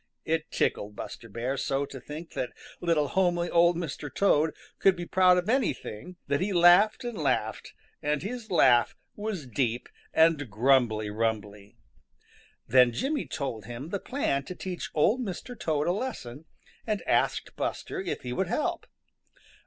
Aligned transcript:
It 0.25 0.49
tickled 0.49 0.95
Buster 0.95 1.29
Bear 1.29 1.57
so 1.57 1.85
to 1.85 2.01
think 2.01 2.31
that 2.33 2.49
little 2.79 3.09
homely 3.09 3.51
Old 3.51 3.77
Mr. 3.77 4.11
Toad 4.11 4.55
could 4.79 4.95
be 4.95 5.05
proud 5.05 5.37
of 5.37 5.47
anything 5.47 6.15
that 6.25 6.41
he 6.41 6.51
laughed 6.53 7.03
and 7.03 7.15
laughed, 7.15 7.75
and 8.01 8.23
his 8.23 8.49
laugh 8.49 8.95
was 9.15 9.45
deep 9.45 9.87
and 10.11 10.49
grumbly 10.49 11.11
rumbly. 11.11 11.77
Then 12.67 12.91
Jimmy 12.91 13.27
told 13.27 13.65
him 13.65 13.89
the 13.89 13.99
plan 13.99 14.43
to 14.45 14.55
teach 14.55 14.89
Old 14.95 15.21
Mr. 15.21 15.53
Toad 15.59 15.85
a 15.85 15.91
lesson 15.91 16.45
and 16.87 17.03
asked 17.03 17.55
Buster 17.55 18.01
if 18.01 18.21
he 18.23 18.33
would 18.33 18.47
help. 18.47 18.87